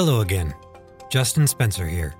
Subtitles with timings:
[0.00, 0.54] Hello again.
[1.10, 2.14] Justin Spencer here.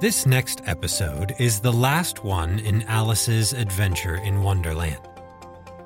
[0.00, 5.06] This next episode is the last one in Alice's adventure in Wonderland.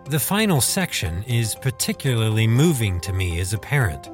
[0.04, 4.08] The final section is particularly moving to me as a parent.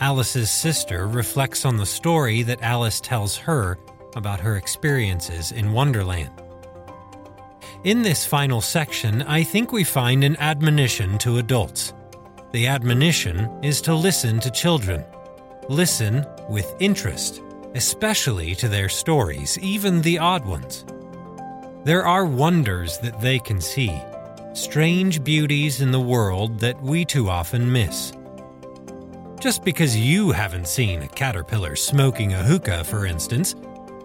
[0.00, 3.76] Alice's sister reflects on the story that Alice tells her
[4.16, 6.32] about her experiences in Wonderland.
[7.84, 11.92] In this final section, I think we find an admonition to adults.
[12.52, 15.04] The admonition is to listen to children.
[15.68, 17.42] Listen with interest,
[17.74, 20.84] especially to their stories, even the odd ones.
[21.82, 23.92] There are wonders that they can see,
[24.54, 28.12] strange beauties in the world that we too often miss.
[29.40, 33.56] Just because you haven't seen a caterpillar smoking a hookah, for instance,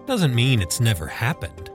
[0.07, 1.69] doesn't mean it's never happened.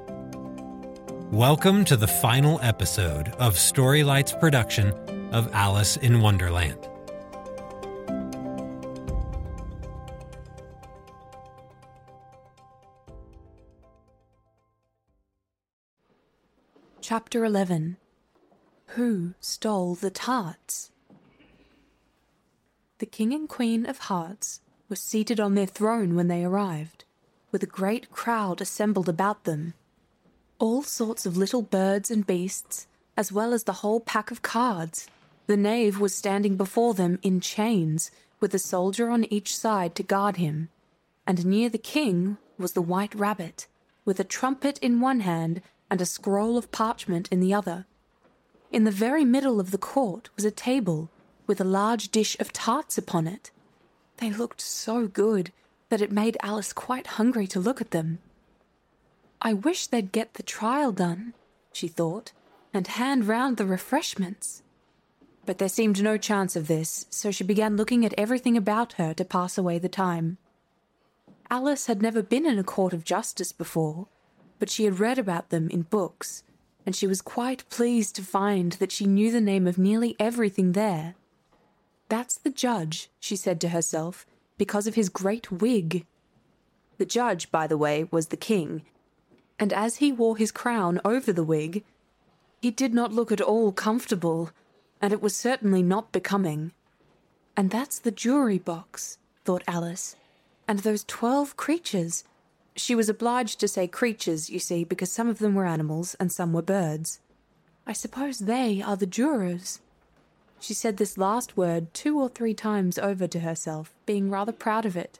[1.30, 4.92] Welcome to the final episode of Storylight's production
[5.32, 6.88] of Alice in Wonderland.
[17.08, 17.98] Chapter 11
[18.96, 20.90] Who Stole the Tarts?
[22.98, 27.04] The King and Queen of Hearts were seated on their throne when they arrived,
[27.52, 29.74] with a great crowd assembled about them.
[30.58, 35.06] All sorts of little birds and beasts, as well as the whole pack of cards.
[35.46, 40.02] The knave was standing before them in chains, with a soldier on each side to
[40.02, 40.70] guard him.
[41.24, 43.68] And near the king was the white rabbit,
[44.04, 47.86] with a trumpet in one hand and a scroll of parchment in the other.
[48.70, 51.10] In the very middle of the court was a table
[51.46, 53.50] with a large dish of tarts upon it.
[54.18, 55.52] They looked so good
[55.88, 58.18] that it made Alice quite hungry to look at them.
[59.40, 61.34] I wish they'd get the trial done,
[61.72, 62.32] she thought,
[62.74, 64.62] and hand round the refreshments.
[65.44, 69.14] But there seemed no chance of this, so she began looking at everything about her
[69.14, 70.38] to pass away the time.
[71.48, 74.08] Alice had never been in a court of justice before,
[74.58, 76.42] but she had read about them in books,
[76.84, 80.72] and she was quite pleased to find that she knew the name of nearly everything
[80.72, 81.14] there.
[82.08, 84.24] That's the judge, she said to herself,
[84.58, 86.06] because of his great wig.
[86.98, 88.82] The judge, by the way, was the king,
[89.58, 91.84] and as he wore his crown over the wig,
[92.62, 94.50] he did not look at all comfortable,
[95.00, 96.72] and it was certainly not becoming.
[97.56, 100.16] And that's the jury box, thought Alice,
[100.68, 102.24] and those twelve creatures.
[102.76, 106.30] She was obliged to say creatures, you see, because some of them were animals and
[106.30, 107.20] some were birds.
[107.86, 109.80] I suppose they are the jurors.
[110.60, 114.84] She said this last word two or three times over to herself, being rather proud
[114.84, 115.18] of it,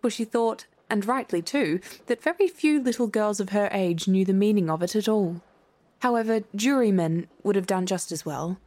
[0.00, 4.24] for she thought, and rightly too, that very few little girls of her age knew
[4.24, 5.40] the meaning of it at all.
[6.00, 8.58] However, jurymen would have done just as well.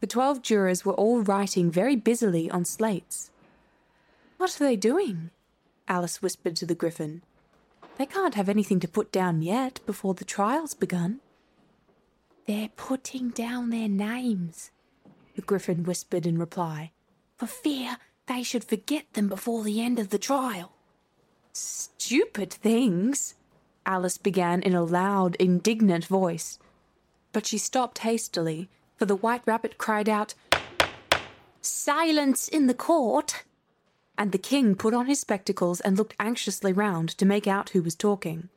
[0.00, 3.30] The twelve jurors were all writing very busily on slates.
[4.38, 5.30] What are they doing?
[5.90, 7.20] Alice whispered to the Gryphon.
[7.98, 11.18] They can't have anything to put down yet before the trial's begun.
[12.46, 14.70] They're putting down their names,
[15.34, 16.92] the Gryphon whispered in reply,
[17.36, 17.96] for fear
[18.26, 20.70] they should forget them before the end of the trial.
[21.52, 23.34] Stupid things,
[23.84, 26.60] Alice began in a loud, indignant voice.
[27.32, 30.34] But she stopped hastily, for the White Rabbit cried out,
[31.60, 33.42] Silence in the court!
[34.18, 37.82] And the king put on his spectacles and looked anxiously round to make out who
[37.82, 38.48] was talking.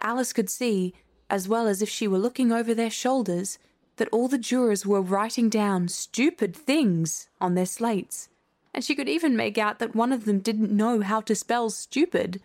[0.00, 0.94] Alice could see,
[1.30, 3.58] as well as if she were looking over their shoulders,
[3.96, 8.28] that all the jurors were writing down stupid things on their slates,
[8.74, 11.70] and she could even make out that one of them didn't know how to spell
[11.70, 12.40] stupid,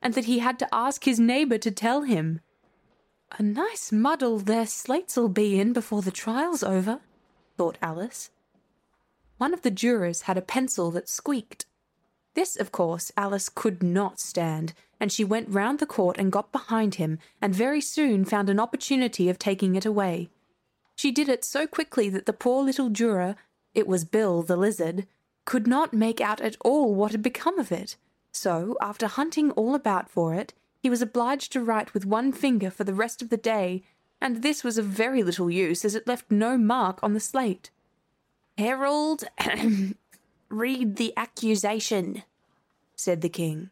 [0.00, 2.40] and that he had to ask his neighbour to tell him.
[3.38, 7.00] A nice muddle their slates'll be in before the trial's over,
[7.56, 8.30] thought Alice.
[9.42, 11.66] One of the jurors had a pencil that squeaked.
[12.34, 16.52] This, of course, Alice could not stand, and she went round the court and got
[16.52, 20.30] behind him, and very soon found an opportunity of taking it away.
[20.94, 23.34] She did it so quickly that the poor little juror,
[23.74, 25.08] it was Bill the lizard,
[25.44, 27.96] could not make out at all what had become of it.
[28.30, 32.70] So, after hunting all about for it, he was obliged to write with one finger
[32.70, 33.82] for the rest of the day,
[34.20, 37.72] and this was of very little use, as it left no mark on the slate.
[38.58, 39.24] Herald,
[40.48, 42.22] read the accusation,
[42.94, 43.70] said the king.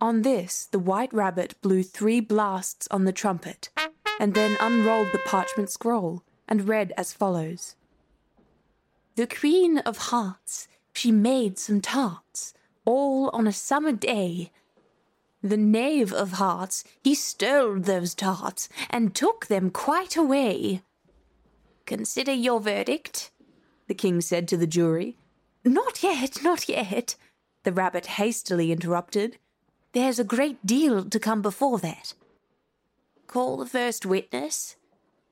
[0.00, 3.70] On this, the white rabbit blew three blasts on the trumpet,
[4.18, 7.76] and then unrolled the parchment scroll, and read as follows
[9.14, 12.54] The Queen of Hearts, she made some tarts,
[12.84, 14.50] all on a summer day.
[15.42, 20.82] The knave of hearts, he stole those tarts, and took them quite away.
[21.86, 23.30] Consider your verdict,
[23.86, 25.16] the king said to the jury.
[25.64, 27.16] Not yet, not yet,
[27.62, 29.38] the rabbit hastily interrupted.
[29.92, 32.14] There's a great deal to come before that.
[33.26, 34.76] Call the first witness,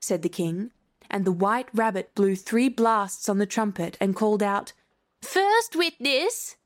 [0.01, 0.71] said the king,
[1.11, 4.73] and the white rabbit blew three blasts on the trumpet and called out,
[5.21, 6.57] First witness!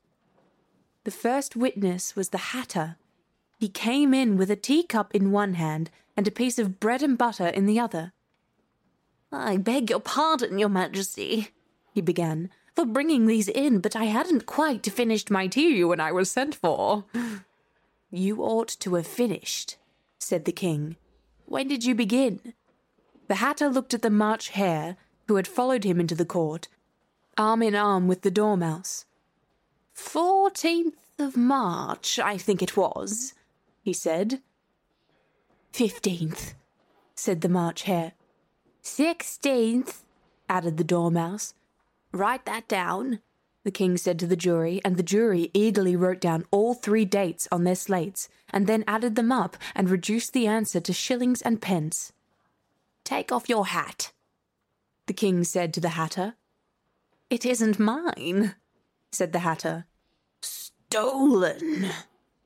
[1.03, 2.97] The first witness was the hatter.
[3.59, 7.17] He came in with a teacup in one hand and a piece of bread and
[7.17, 8.13] butter in the other.
[9.31, 11.49] I beg your pardon, your majesty,
[11.97, 16.11] he began, for bringing these in, but I hadn't quite finished my tea when I
[16.11, 17.05] was sent for.
[18.09, 19.75] You ought to have finished,
[20.17, 20.95] said the king.
[21.45, 22.53] When did you begin?
[23.27, 24.95] The hatter looked at the March Hare,
[25.27, 26.69] who had followed him into the court,
[27.37, 29.03] arm in arm with the Dormouse.
[29.91, 33.33] Fourteenth of March, I think it was,
[33.81, 34.41] he said.
[35.73, 36.53] Fifteenth,
[37.13, 38.13] said the March Hare.
[38.81, 40.05] Sixteenth,
[40.47, 41.53] added the Dormouse.
[42.17, 43.19] Write that down,
[43.63, 47.47] the king said to the jury, and the jury eagerly wrote down all three dates
[47.51, 51.61] on their slates, and then added them up and reduced the answer to shillings and
[51.61, 52.11] pence.
[53.03, 54.13] Take off your hat,
[55.05, 56.33] the king said to the hatter.
[57.29, 58.55] It isn't mine,
[59.11, 59.85] said the hatter.
[60.41, 61.87] Stolen,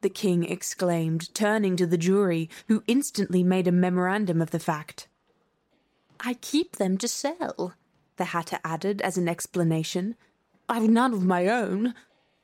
[0.01, 5.07] the king exclaimed, turning to the jury, who instantly made a memorandum of the fact.
[6.19, 7.73] I keep them to sell,
[8.21, 10.15] the hatter added as an explanation.
[10.69, 11.95] I've none of my own.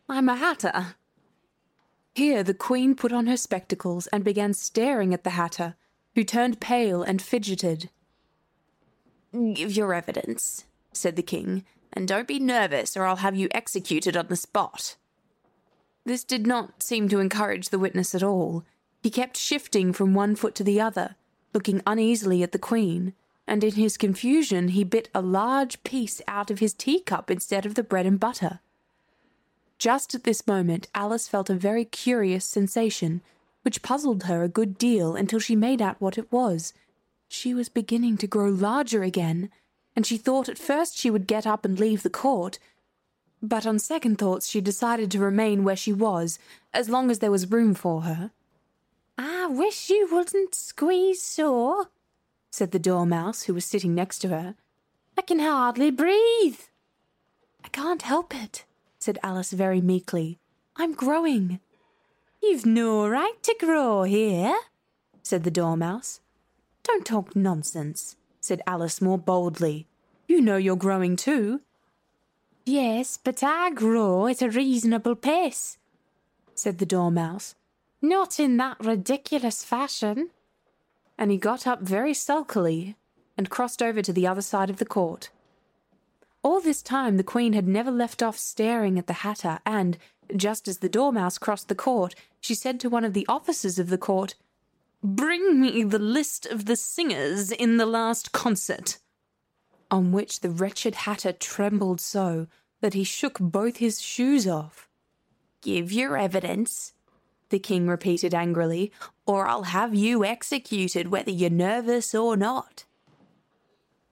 [0.09, 0.95] I'm a hatter.
[2.15, 5.75] Here the queen put on her spectacles and began staring at the hatter,
[6.15, 7.91] who turned pale and fidgeted.
[9.31, 11.63] Give your evidence, said the king,
[11.93, 14.95] and don't be nervous or I'll have you executed on the spot.
[16.05, 18.63] This did not seem to encourage the witness at all.
[19.03, 21.17] He kept shifting from one foot to the other,
[21.53, 23.13] looking uneasily at the queen,
[23.47, 27.75] and in his confusion he bit a large piece out of his teacup instead of
[27.75, 28.59] the bread and butter.
[29.79, 33.21] Just at this moment, Alice felt a very curious sensation,
[33.61, 36.73] which puzzled her a good deal until she made out what it was.
[37.29, 39.49] She was beginning to grow larger again,
[39.95, 42.59] and she thought at first she would get up and leave the court.
[43.41, 46.39] But on second thoughts, she decided to remain where she was,
[46.73, 48.31] as long as there was room for her.
[49.17, 51.87] I wish you wouldn't squeeze so,
[52.51, 54.55] said the Dormouse, who was sitting next to her.
[55.17, 56.59] I can hardly breathe.
[57.63, 58.65] I can't help it,
[58.99, 60.39] said Alice very meekly.
[60.75, 61.59] I'm growing.
[62.41, 64.55] You've no right to grow here,
[65.23, 66.21] said the Dormouse.
[66.83, 69.87] Don't talk nonsense, said Alice more boldly.
[70.27, 71.61] You know you're growing too.
[72.65, 75.77] Yes, but I grow at a reasonable pace,
[76.53, 77.55] said the Dormouse.
[78.01, 80.29] Not in that ridiculous fashion
[81.17, 82.95] and he got up very sulkily
[83.37, 85.29] and crossed over to the other side of the court.
[86.43, 89.97] All this time the Queen had never left off staring at the Hatter, and,
[90.35, 93.89] just as the Dormouse crossed the court, she said to one of the officers of
[93.89, 94.35] the court,
[95.03, 98.97] Bring me the list of the singers in the last concert.
[99.91, 102.47] On which the wretched Hatter trembled so
[102.81, 104.89] that he shook both his shoes off.
[105.61, 106.93] Give your evidence,
[107.49, 108.91] the king repeated angrily,
[109.25, 112.85] or I'll have you executed whether you're nervous or not.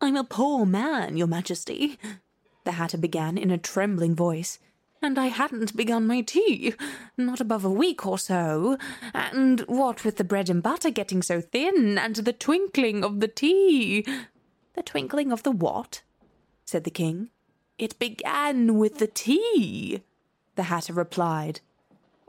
[0.01, 1.97] I'm a poor man, your majesty,
[2.65, 4.59] the hatter began in a trembling voice,
[5.01, 6.73] and I hadn't begun my tea,
[7.17, 8.77] not above a week or so,
[9.13, 13.27] and what with the bread and butter getting so thin, and the twinkling of the
[13.27, 14.05] tea.
[14.73, 16.01] The twinkling of the what?
[16.65, 17.29] said the king.
[17.77, 20.01] It began with the tea,
[20.55, 21.61] the hatter replied,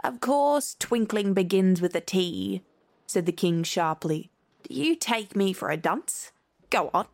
[0.04, 2.62] of course, twinkling begins with a T,
[3.06, 4.30] said the king sharply.
[4.68, 6.32] Do you take me for a dunce?
[6.70, 7.06] Go on.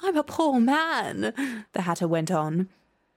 [0.00, 2.68] I'm a poor man, the hatter went on,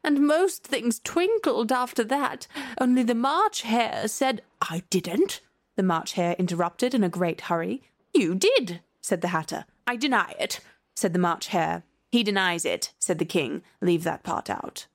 [0.03, 2.47] and most things twinkled after that,
[2.79, 5.41] only the March Hare said, I didn't,
[5.75, 7.81] the March Hare interrupted in a great hurry.
[8.13, 9.65] You did, said the hatter.
[9.85, 10.59] I deny it,
[10.95, 11.83] said the March Hare.
[12.11, 13.63] He denies it, said the king.
[13.81, 14.87] Leave that part out.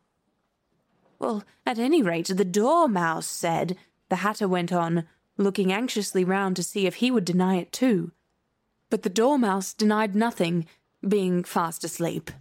[1.23, 3.77] Well, at any rate, the Dormouse said,
[4.09, 5.05] the Hatter went on,
[5.37, 8.11] looking anxiously round to see if he would deny it too.
[8.91, 10.67] But the Dormouse denied nothing,
[11.07, 12.33] being fast asleep.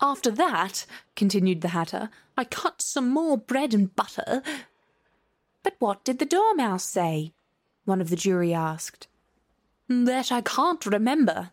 [0.00, 4.42] After that, continued the Hatter, I cut some more bread and butter.
[5.62, 7.34] But what did the Dormouse say?
[7.84, 9.08] One of the jury asked.
[9.90, 11.50] That I can't remember,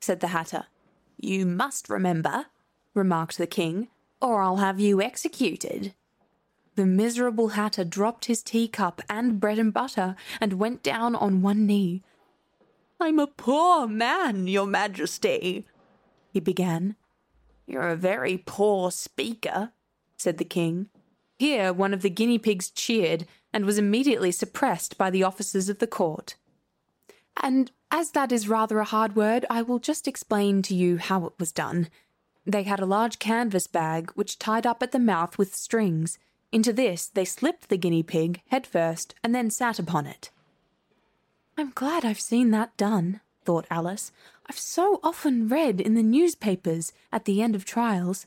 [0.00, 0.66] said the Hatter.
[1.16, 2.46] You must remember,
[2.94, 3.86] remarked the king
[4.20, 5.94] or I'll have you executed.
[6.74, 11.66] The miserable hatter dropped his teacup and bread and butter and went down on one
[11.66, 12.02] knee.
[13.00, 15.66] I'm a poor man, your majesty,
[16.32, 16.96] he began.
[17.66, 19.72] You're a very poor speaker,
[20.16, 20.88] said the king.
[21.38, 25.78] Here, one of the guinea pigs cheered and was immediately suppressed by the officers of
[25.78, 26.36] the court.
[27.40, 31.26] And as that is rather a hard word, I will just explain to you how
[31.26, 31.88] it was done.
[32.48, 36.18] They had a large canvas bag which tied up at the mouth with strings.
[36.50, 40.30] Into this they slipped the guinea pig head first and then sat upon it.
[41.58, 44.12] I'm glad I've seen that done, thought Alice.
[44.48, 48.24] I've so often read in the newspapers at the end of trials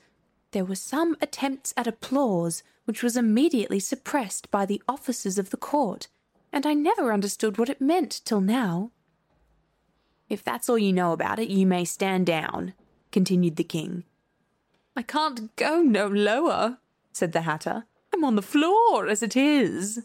[0.52, 5.58] there were some attempts at applause which was immediately suppressed by the officers of the
[5.58, 6.10] court,
[6.54, 8.92] and I never understood what it meant till now.
[10.30, 12.74] If that's all you know about it, you may stand down,
[13.12, 14.04] continued the king.
[14.96, 16.78] I can't go no lower,
[17.14, 17.86] said the Hatter.
[18.14, 20.02] I'm on the floor as it is.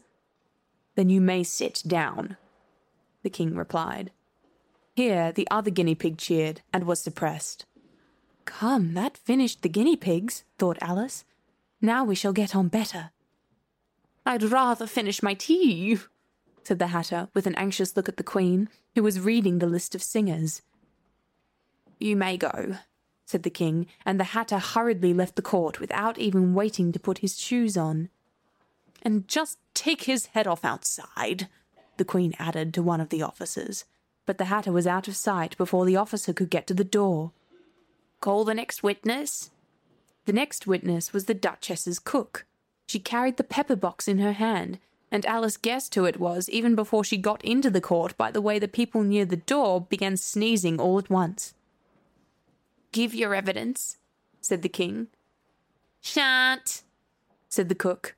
[0.95, 2.37] Then you may sit down,
[3.23, 4.11] the king replied.
[4.95, 7.67] Here the other guinea pig cheered and was suppressed.
[8.45, 11.25] Come, that finished the guinea pigs, thought Alice.
[11.81, 13.11] Now we shall get on better.
[14.25, 15.99] I'd rather finish my tea,
[16.63, 19.95] said the Hatter, with an anxious look at the Queen, who was reading the list
[19.95, 20.63] of singers.
[21.99, 22.79] You may go,
[23.27, 27.19] said the King, and the Hatter hurriedly left the court without even waiting to put
[27.19, 28.09] his shoes on.
[29.03, 31.49] And just take his head off outside,
[31.97, 33.85] the Queen added to one of the officers.
[34.25, 37.33] But the Hatter was out of sight before the officer could get to the door.
[38.21, 39.51] Call the next witness.
[40.25, 42.47] The next witness was the Duchess's cook.
[42.87, 44.79] She carried the pepper box in her hand,
[45.11, 48.41] and Alice guessed who it was even before she got into the court by the
[48.41, 51.55] way the people near the door began sneezing all at once.
[52.97, 53.99] Give your evidence,
[54.41, 55.09] said the king.
[56.01, 56.83] Shan't,
[57.47, 58.17] said the cook.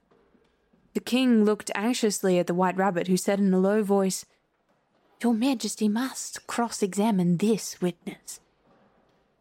[0.94, 4.24] The king looked anxiously at the white rabbit, who said in a low voice,
[5.20, 8.38] Your Majesty must cross examine this witness.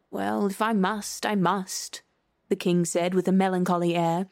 [0.10, 2.02] Well, if I must, I must,
[2.50, 4.26] the king said with a melancholy air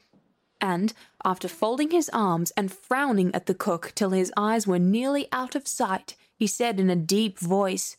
[0.60, 0.92] and,
[1.24, 5.54] after folding his arms and frowning at the cook till his eyes were nearly out
[5.54, 7.96] of sight, he said in a deep voice,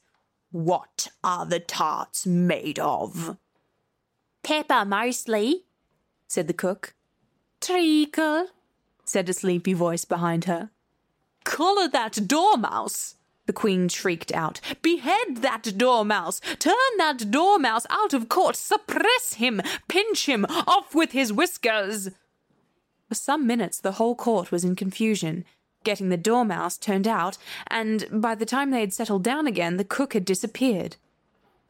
[0.57, 3.37] What are the tarts made of?
[4.43, 5.67] Pepper mostly,
[6.29, 6.95] said the cook.
[7.61, 8.47] Treacle,
[9.05, 10.71] said a sleepy voice behind her.
[11.45, 14.63] Collar that dormouse, the queen shrieked out.
[14.81, 16.41] Behead that dormouse!
[16.59, 18.57] Turn that dormouse out of court!
[18.57, 19.61] Suppress him!
[19.89, 20.47] Pinch him!
[20.49, 22.09] Off with his whiskers!
[23.11, 25.45] For some minutes, the whole court was in confusion,
[25.87, 27.39] getting the dormouse turned out,
[27.69, 30.97] and by the time they had settled down again, the cook had disappeared.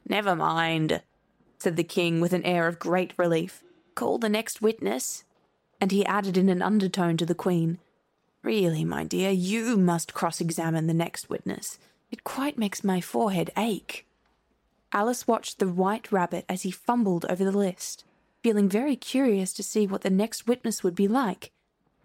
[0.09, 1.01] Never mind,
[1.57, 3.63] said the king with an air of great relief.
[3.95, 5.23] Call the next witness.
[5.79, 7.77] And he added in an undertone to the queen,
[8.43, 11.79] Really, my dear, you must cross examine the next witness.
[12.11, 14.05] It quite makes my forehead ache.
[14.91, 18.03] Alice watched the white rabbit as he fumbled over the list
[18.47, 21.51] feeling very curious to see what the next witness would be like.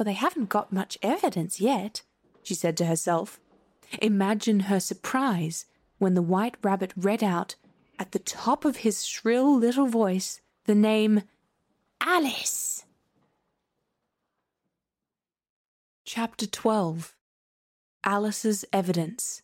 [0.05, 2.03] They haven't got much evidence yet,
[2.43, 3.41] she said to herself.
[4.01, 5.67] Imagine her surprise
[5.99, 7.55] when the white rabbit read out,
[7.99, 11.23] at the top of his shrill little voice, the name
[12.01, 12.85] Alice.
[16.05, 17.15] Chapter 12
[18.03, 19.43] Alice's Evidence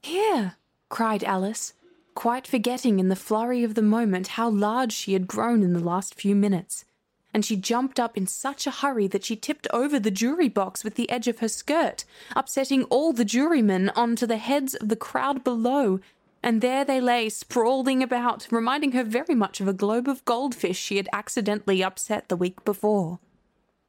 [0.00, 0.56] Here,
[0.88, 1.74] cried Alice,
[2.14, 5.84] quite forgetting in the flurry of the moment how large she had grown in the
[5.84, 6.86] last few minutes.
[7.34, 10.82] And she jumped up in such a hurry that she tipped over the jury box
[10.82, 12.04] with the edge of her skirt,
[12.34, 16.00] upsetting all the jurymen onto the heads of the crowd below.
[16.42, 20.78] And there they lay, sprawling about, reminding her very much of a globe of goldfish
[20.78, 23.18] she had accidentally upset the week before.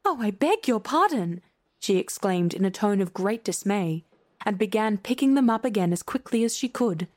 [0.03, 1.41] Oh, I beg your pardon,
[1.79, 4.03] she exclaimed in a tone of great dismay,
[4.45, 7.07] and began picking them up again as quickly as she could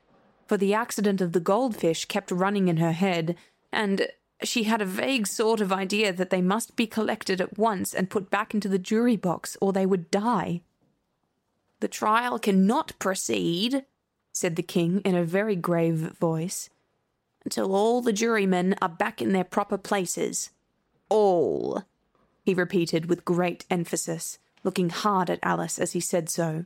[0.50, 3.37] for the accident of the goldfish kept running in her head,
[3.71, 4.09] and
[4.42, 8.11] she had a vague sort of idea that they must be collected at once and
[8.11, 10.62] put back into the jury box, or they would die.
[11.80, 13.85] The trial cannot proceed,
[14.32, 16.70] said the king in a very grave voice,
[17.44, 20.50] until all the jurymen are back in their proper places.
[21.09, 21.85] All,
[22.44, 26.64] he repeated with great emphasis, looking hard at Alice as he said so.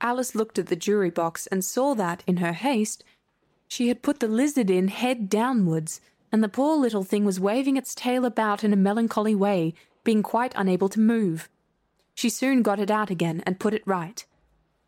[0.00, 3.04] Alice looked at the jury box and saw that, in her haste,
[3.68, 6.00] she had put the lizard in head downwards,
[6.32, 10.22] and the poor little thing was waving its tail about in a melancholy way, being
[10.22, 11.48] quite unable to move.
[12.14, 14.24] She soon got it out again and put it right.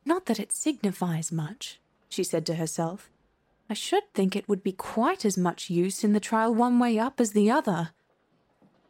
[0.04, 3.10] Not that it signifies much, she said to herself.
[3.70, 6.98] I should think it would be quite as much use in the trial one way
[6.98, 7.90] up as the other.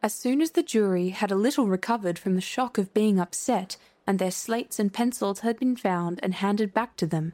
[0.03, 3.77] As soon as the jury had a little recovered from the shock of being upset,
[4.07, 7.33] and their slates and pencils had been found and handed back to them,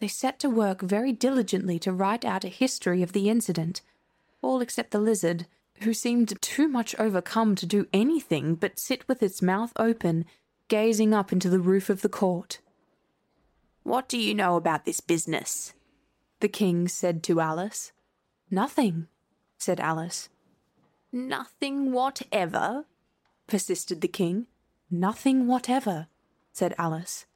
[0.00, 3.80] they set to work very diligently to write out a history of the incident,
[4.42, 5.46] all except the lizard,
[5.82, 10.24] who seemed too much overcome to do anything but sit with its mouth open,
[10.68, 12.60] gazing up into the roof of the court.
[13.82, 15.74] What do you know about this business?
[16.40, 17.92] The king said to Alice.
[18.50, 19.08] Nothing,
[19.58, 20.28] said Alice.
[21.12, 22.84] Nothing whatever?
[23.46, 24.46] persisted the king.
[24.90, 26.08] Nothing whatever,
[26.52, 27.26] said Alice.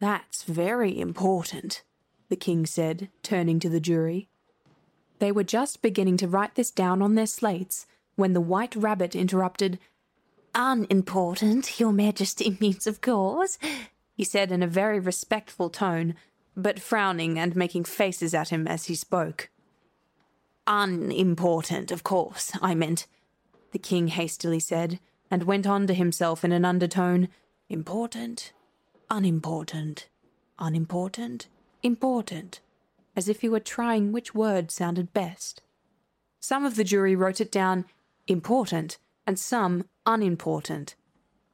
[0.00, 1.82] That's very important,
[2.28, 4.28] the king said, turning to the jury.
[5.18, 9.16] They were just beginning to write this down on their slates when the White Rabbit
[9.16, 9.78] interrupted.
[10.54, 13.58] Unimportant, Your Majesty means, of course,
[14.14, 16.14] he said in a very respectful tone,
[16.56, 19.50] but frowning and making faces at him as he spoke.
[20.66, 23.06] Unimportant, of course, I meant,
[23.72, 24.98] the king hastily said,
[25.30, 27.28] and went on to himself in an undertone.
[27.68, 28.52] Important,
[29.10, 30.08] unimportant,
[30.58, 31.46] unimportant,
[31.82, 32.60] important,
[33.18, 35.60] as if he were trying which word sounded best.
[36.38, 37.84] Some of the jury wrote it down
[38.28, 38.96] important,
[39.26, 40.94] and some unimportant.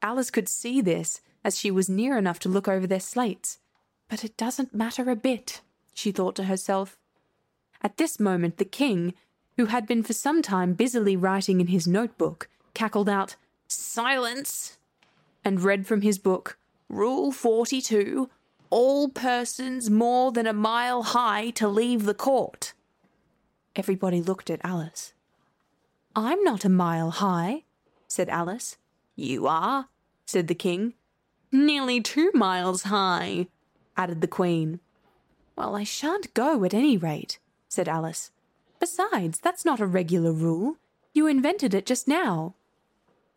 [0.02, 3.60] Alice could see this as she was near enough to look over their slates.
[4.10, 5.62] But it doesn't matter a bit,
[5.94, 6.98] she thought to herself.
[7.80, 9.14] At this moment, the king,
[9.56, 13.36] who had been for some time busily writing in his notebook, cackled out,
[13.68, 14.76] Silence!
[15.42, 16.58] and read from his book,
[16.90, 18.28] Rule 42
[18.74, 22.72] All persons more than a mile high to leave the court.
[23.76, 25.12] Everybody looked at Alice.
[26.16, 27.62] I'm not a mile high,
[28.08, 28.76] said Alice.
[29.14, 29.90] You are,
[30.26, 30.94] said the king.
[31.52, 33.46] Nearly two miles high,
[33.96, 34.80] added the Queen.
[35.54, 37.38] Well, I shan't go at any rate,
[37.68, 38.32] said Alice.
[38.80, 40.78] Besides, that's not a regular rule.
[41.12, 42.56] You invented it just now.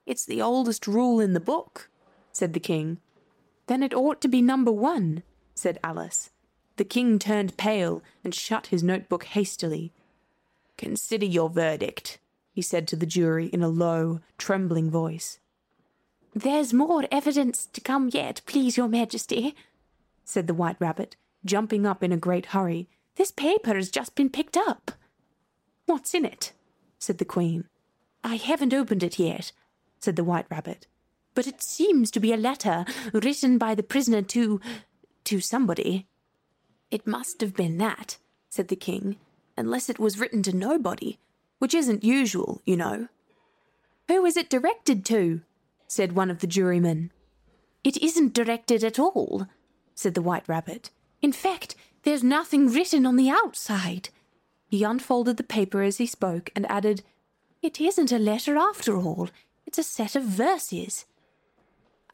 [0.08, 1.92] It's the oldest rule in the book,
[2.32, 2.98] said the King.
[3.68, 6.32] Then it ought to be number one, said Alice.
[6.78, 9.92] The King turned pale and shut his notebook hastily.
[10.78, 12.20] Consider your verdict,
[12.54, 15.40] he said to the jury in a low, trembling voice.
[16.34, 19.56] There's more evidence to come yet, please your majesty,
[20.24, 22.88] said the White Rabbit, jumping up in a great hurry.
[23.16, 24.92] This paper has just been picked up.
[25.88, 26.54] What's in it?
[27.00, 27.66] said the Queen.
[28.24, 29.52] I haven't opened it yet,
[30.00, 30.86] said the White Rabbit,
[31.38, 34.60] but it seems to be a letter written by the prisoner to.
[35.24, 36.08] to somebody.
[36.90, 38.18] It must have been that,
[38.50, 39.18] said the King,
[39.56, 41.20] unless it was written to nobody,
[41.60, 43.08] which isn't usual, you know.
[44.08, 45.42] Who is it directed to?
[45.88, 47.12] said one of the jurymen.
[47.84, 49.46] It isn't directed at all,
[49.94, 50.90] said the White Rabbit.
[51.22, 54.10] In fact, there's nothing written on the outside.
[54.70, 57.04] He unfolded the paper as he spoke and added,
[57.62, 59.30] It isn't a letter after all.
[59.68, 61.06] It's a set of verses.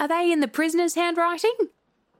[0.04, 1.56] Are they in the prisoner's handwriting?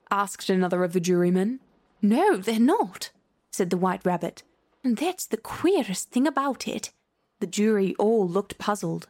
[0.10, 1.60] asked another of the jurymen.
[2.02, 3.12] No, they're not,
[3.52, 4.42] said the White Rabbit.
[4.86, 6.94] And that's the queerest thing about it.
[7.42, 9.10] The jury all looked puzzled.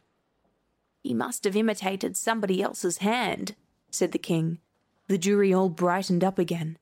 [1.04, 3.54] He must have imitated somebody else's hand,
[3.92, 4.58] said the king.
[5.06, 6.76] The jury all brightened up again.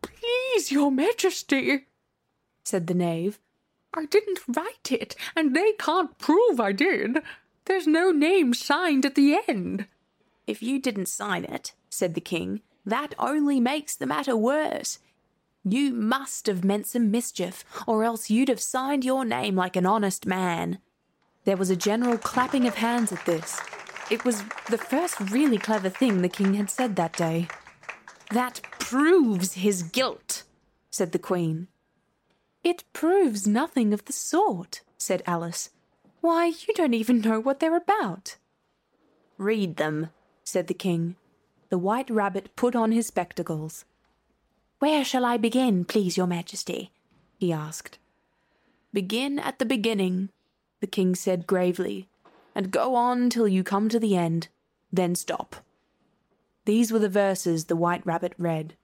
[0.00, 1.86] Please, your majesty,
[2.62, 3.40] said the knave.
[3.92, 7.20] I didn't write it, and they can't prove I did.
[7.64, 9.88] There's no name signed at the end.
[10.46, 14.98] If you didn't sign it, said the king, that only makes the matter worse.
[15.64, 19.86] You must have meant some mischief, or else you'd have signed your name like an
[19.86, 20.78] honest man.
[21.44, 23.60] There was a general clapping of hands at this.
[24.10, 27.46] It was the first really clever thing the king had said that day.
[28.30, 30.42] That proves his guilt,
[30.90, 31.68] said the queen.
[32.64, 35.70] It proves nothing of the sort, said Alice.
[36.20, 38.36] Why, you don't even know what they're about.
[39.38, 40.10] Read them,
[40.44, 41.16] said the king.
[41.68, 43.84] The white rabbit put on his spectacles.
[44.78, 46.90] Where shall I begin, please, your majesty?
[47.38, 47.98] he asked.
[48.92, 50.28] Begin at the beginning,
[50.80, 52.08] the king said gravely,
[52.54, 54.48] and go on till you come to the end,
[54.92, 55.56] then stop.
[56.64, 58.74] These were the verses the White Rabbit read.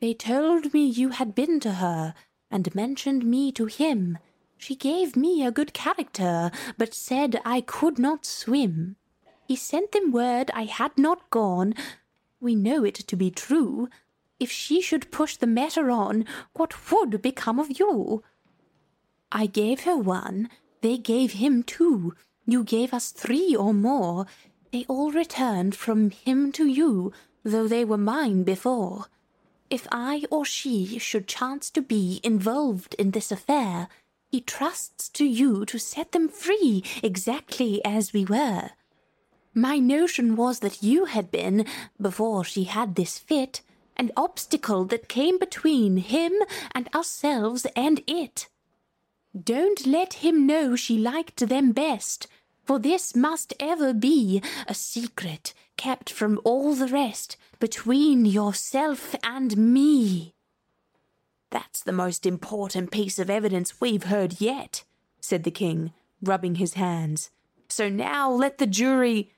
[0.00, 2.14] They told me you had been to her,
[2.50, 4.18] and mentioned me to him.
[4.56, 8.96] She gave me a good character, but said I could not swim.
[9.50, 11.74] He sent them word I had not gone.
[12.40, 13.88] We know it to be true.
[14.38, 18.22] If she should push the matter on, what would become of you?
[19.32, 20.50] I gave her one,
[20.82, 22.14] they gave him two.
[22.46, 24.24] You gave us three or more.
[24.70, 29.06] They all returned from him to you, though they were mine before.
[29.68, 33.88] If I or she should chance to be involved in this affair,
[34.28, 38.70] he trusts to you to set them free exactly as we were.
[39.54, 41.66] My notion was that you had been,
[42.00, 43.62] before she had this fit,
[43.96, 46.32] an obstacle that came between him
[46.72, 48.48] and ourselves and it.
[49.38, 52.26] Don't let him know she liked them best,
[52.64, 59.56] for this must ever be a secret kept from all the rest between yourself and
[59.56, 60.34] me.
[61.50, 64.84] That's the most important piece of evidence we've heard yet,
[65.20, 67.30] said the king, rubbing his hands.
[67.68, 69.32] So now let the jury.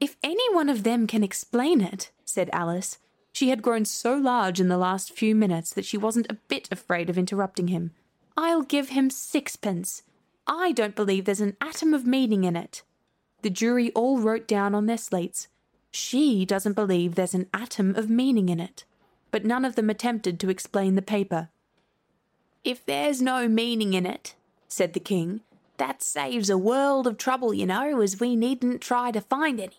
[0.00, 2.98] If any one of them can explain it, said Alice.
[3.32, 6.68] She had grown so large in the last few minutes that she wasn't a bit
[6.70, 7.92] afraid of interrupting him.
[8.36, 10.02] I'll give him sixpence.
[10.46, 12.82] I don't believe there's an atom of meaning in it.
[13.42, 15.48] The jury all wrote down on their slates,
[15.90, 18.84] She doesn't believe there's an atom of meaning in it.
[19.30, 21.50] But none of them attempted to explain the paper.
[22.64, 24.34] If there's no meaning in it,
[24.68, 25.40] said the king,
[25.76, 29.76] that saves a world of trouble, you know, as we needn't try to find any.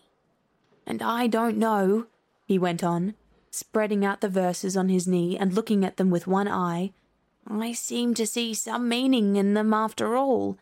[0.90, 2.08] And I don't know,
[2.46, 3.14] he went on,
[3.52, 6.90] spreading out the verses on his knee and looking at them with one eye.
[7.46, 10.58] I seem to see some meaning in them after all.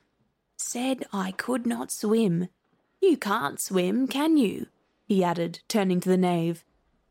[0.58, 2.50] Said I could not swim.
[3.00, 4.66] You can't swim, can you?
[5.06, 6.62] he added, turning to the knave.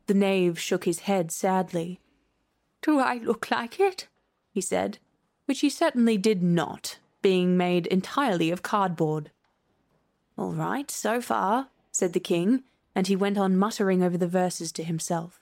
[0.06, 2.00] The knave shook his head sadly.
[2.84, 4.08] Do I look like it?
[4.52, 5.00] he said,
[5.48, 9.32] which he certainly did not, being made entirely of cardboard.
[10.38, 12.62] All right, so far, said the king,
[12.98, 15.40] and he went on muttering over the verses to himself.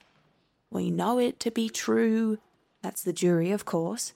[0.70, 2.36] We know it to be true.
[2.82, 4.12] That's the jury, of course.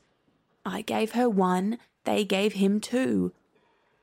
[0.66, 3.32] I gave her one, they gave him two.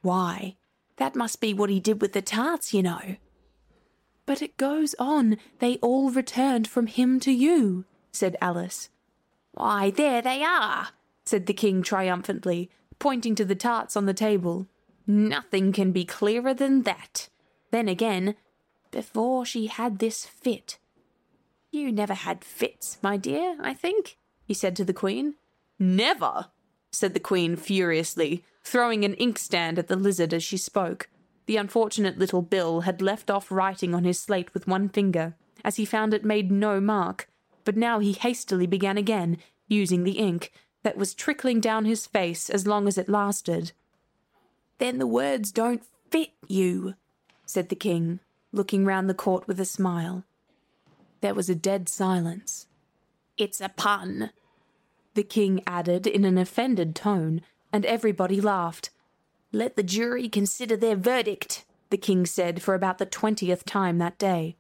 [0.02, 0.56] Why?
[0.96, 3.18] That must be what he did with the tarts, you know.
[4.26, 8.90] But it goes on, they all returned from him to you, said Alice.
[9.52, 10.88] Why, there they are,
[11.26, 14.66] said the king triumphantly, pointing to the tarts on the table.
[15.06, 17.30] Nothing can be clearer than that.
[17.70, 18.34] Then again,
[18.92, 20.78] before she had this fit.
[21.72, 25.36] You never had fits, my dear, I think, he said to the Queen.
[25.78, 26.48] Never,
[26.92, 31.10] said the Queen furiously, throwing an inkstand at the lizard as she spoke.
[31.46, 35.76] The unfortunate little Bill had left off writing on his slate with one finger, as
[35.76, 37.30] he found it made no mark,
[37.64, 40.52] but now he hastily began again, using the ink
[40.84, 43.74] that was trickling down his face as long as it lasted.
[44.78, 46.96] Then the words don't fit you,
[47.46, 48.20] said the king,
[48.52, 50.24] looking round the court with a smile.
[51.22, 52.68] There was a dead silence.
[53.38, 54.32] It's a pun,
[55.14, 57.42] the king added in an offended tone,
[57.74, 58.92] and everybody laughed.
[59.52, 64.20] Let the jury consider their verdict, the king said for about the twentieth time that
[64.20, 64.58] day.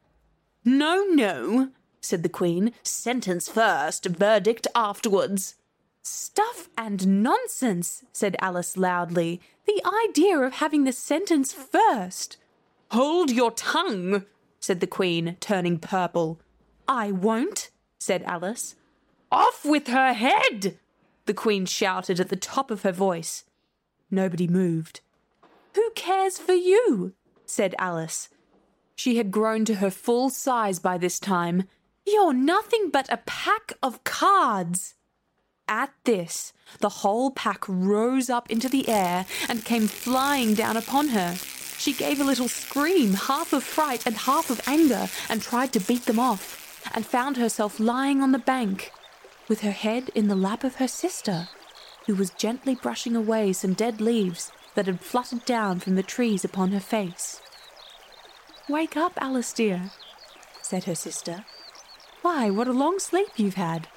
[0.65, 1.69] No, no,
[2.02, 2.73] said the queen.
[2.82, 5.56] Sentence first, verdict afterwards.
[6.02, 9.39] Stuff and nonsense, said Alice loudly.
[9.65, 12.38] The idea of having the sentence first.
[12.91, 14.26] Hold your tongue,
[14.60, 16.39] said the Queen, turning purple.
[16.88, 17.69] I won't,
[18.00, 18.76] said Alice.
[19.32, 20.78] Off with her head!
[21.26, 23.43] the Queen shouted at the top of her voice.
[24.10, 25.02] Nobody moved.
[25.76, 27.13] Who cares for you?
[27.45, 28.30] said Alice.
[28.95, 31.65] She had grown to her full size by this time.
[32.06, 34.95] You're nothing but a pack of cards.
[35.67, 41.10] At this, the whole pack rose up into the air and came flying down upon
[41.10, 41.36] her.
[41.78, 45.80] She gave a little scream, half of fright and half of anger, and tried to
[45.80, 48.92] beat them off, and found herself lying on the bank,
[49.48, 51.50] with her head in the lap of her sister,
[52.08, 56.44] who was gently brushing away some dead leaves that had fluttered down from the trees
[56.44, 57.42] upon her face.
[58.68, 59.92] Wake up, Alice dear,
[60.62, 61.46] said her sister.
[62.22, 63.88] Why, what a long sleep you've had.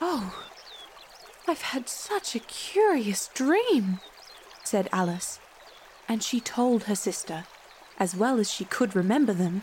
[0.00, 0.46] Oh,
[1.48, 4.00] I've had such a curious dream,
[4.62, 5.40] said Alice
[6.08, 7.44] and she told her sister,
[7.98, 9.62] as well as she could remember them,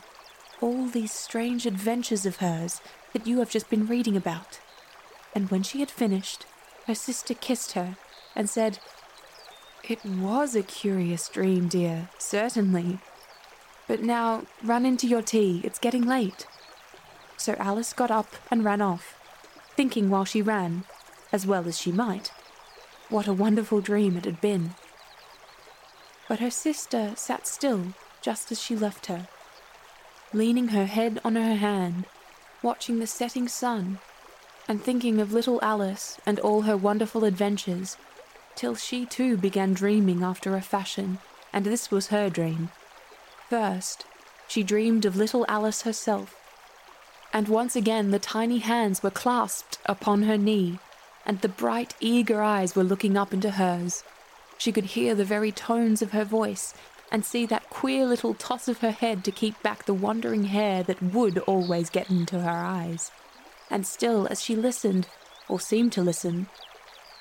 [0.61, 2.81] all these strange adventures of hers
[3.13, 4.59] that you have just been reading about.
[5.33, 6.45] And when she had finished,
[6.87, 7.97] her sister kissed her
[8.35, 8.79] and said,
[9.87, 12.99] It was a curious dream, dear, certainly.
[13.87, 16.47] But now run into your tea, it's getting late.
[17.37, 19.15] So Alice got up and ran off,
[19.75, 20.83] thinking while she ran,
[21.33, 22.31] as well as she might,
[23.09, 24.75] what a wonderful dream it had been.
[26.31, 27.87] But her sister sat still
[28.21, 29.27] just as she left her,
[30.31, 32.05] leaning her head on her hand,
[32.63, 33.99] watching the setting sun,
[34.65, 37.97] and thinking of little Alice and all her wonderful adventures,
[38.55, 41.19] till she too began dreaming after a fashion,
[41.51, 42.69] and this was her dream.
[43.49, 44.05] First,
[44.47, 46.33] she dreamed of little Alice herself,
[47.33, 50.79] and once again the tiny hands were clasped upon her knee,
[51.25, 54.05] and the bright, eager eyes were looking up into hers.
[54.61, 56.75] She could hear the very tones of her voice
[57.11, 60.83] and see that queer little toss of her head to keep back the wandering hair
[60.83, 63.09] that would always get into her eyes.
[63.71, 65.07] And still, as she listened,
[65.49, 66.45] or seemed to listen,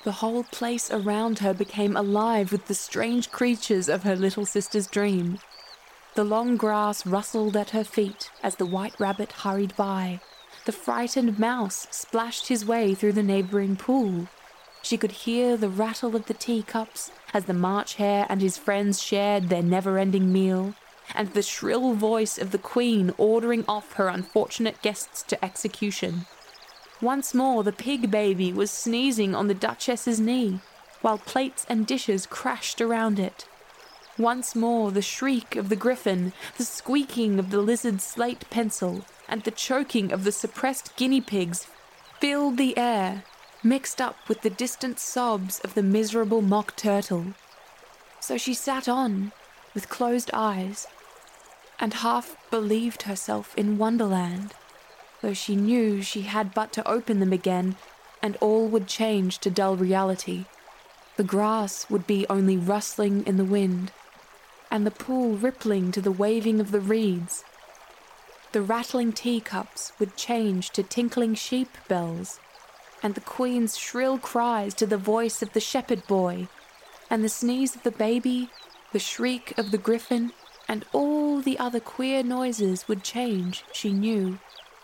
[0.03, 4.85] The whole place around her became alive with the strange creatures of her little sister's
[4.85, 5.39] dream.
[6.13, 10.21] The long grass rustled at her feet as the white rabbit hurried by.
[10.67, 14.27] The frightened mouse splashed his way through the neighboring pool.
[14.83, 19.01] She could hear the rattle of the teacups as the March Hare and his friends
[19.01, 20.73] shared their never ending meal,
[21.13, 26.25] and the shrill voice of the Queen ordering off her unfortunate guests to execution.
[27.01, 30.59] Once more, the pig baby was sneezing on the Duchess's knee,
[31.01, 33.47] while plates and dishes crashed around it.
[34.17, 39.43] Once more, the shriek of the Gryphon, the squeaking of the lizard's slate pencil, and
[39.43, 41.65] the choking of the suppressed guinea pigs
[42.19, 43.23] filled the air,
[43.63, 47.33] mixed up with the distant sobs of the miserable mock turtle.
[48.19, 49.31] So she sat on,
[49.73, 50.87] with closed eyes,
[51.79, 54.53] and half believed herself in Wonderland
[55.21, 57.75] though she knew she had but to open them again
[58.21, 60.45] and all would change to dull reality.
[61.15, 63.91] The grass would be only rustling in the wind,
[64.69, 67.43] and the pool rippling to the waving of the reeds.
[68.51, 72.39] The rattling teacups would change to tinkling sheep bells,
[73.03, 76.47] and the queen's shrill cries to the voice of the shepherd boy,
[77.09, 78.49] and the sneeze of the baby,
[78.93, 80.31] the shriek of the Gryphon,
[80.67, 84.39] and all the other queer noises would change, she knew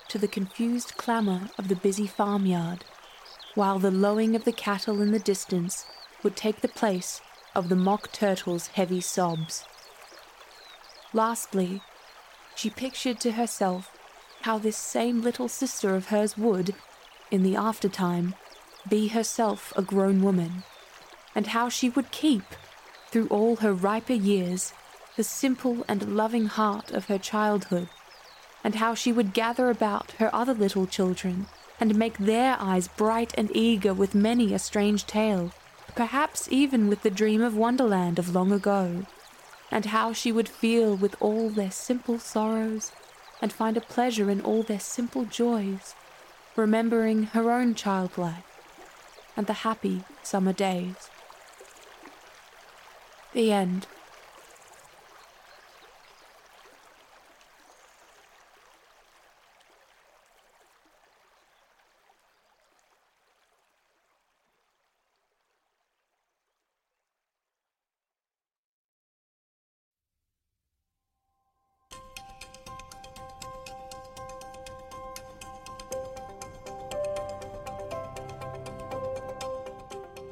[0.07, 2.83] to the confused clamour of the busy farmyard,
[3.55, 5.85] while the lowing of the cattle in the distance
[6.23, 7.21] would take the place
[7.55, 9.65] of the mock turtle's heavy sobs.
[11.13, 11.81] Lastly,
[12.55, 13.91] she pictured to herself
[14.41, 16.75] how this same little sister of hers would,
[17.31, 18.35] in the aftertime,
[18.89, 20.63] be herself a grown woman,
[21.35, 22.43] and how she would keep,
[23.09, 24.73] through all her riper years,
[25.15, 27.89] the simple and loving heart of her childhood
[28.67, 31.47] and how she would gather about her other little children
[31.79, 35.53] and make their eyes bright and eager with many a strange tale,
[35.95, 39.05] perhaps even with the dream of Wonderland of long ago,
[39.71, 42.91] and how she would feel with all their simple sorrows
[43.41, 45.95] and find a pleasure in all their simple joys,
[46.57, 48.43] remembering her own child life
[49.37, 51.09] and the happy summer days.
[53.33, 53.85] The end.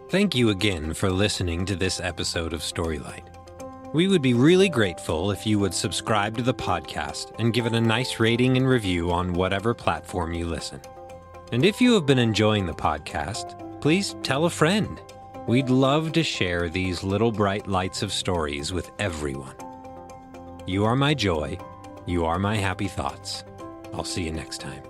[0.10, 3.24] Thank you again for listening to this episode of Storylight.
[3.91, 7.74] We would be really grateful if you would subscribe to the podcast and give it
[7.74, 10.80] a nice rating and review on whatever platform you listen.
[11.52, 15.02] And if you have been enjoying the podcast, please tell a friend.
[15.48, 19.56] We'd love to share these little bright lights of stories with everyone.
[20.68, 21.58] You are my joy.
[22.06, 23.44] You are my happy thoughts.
[23.91, 24.84] I'll see you next time.